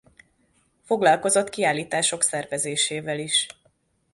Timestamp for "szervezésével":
2.23-3.19